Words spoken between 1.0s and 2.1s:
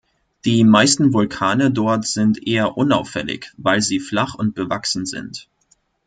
Vulkane dort